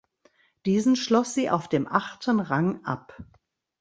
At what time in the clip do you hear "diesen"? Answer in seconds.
0.65-0.95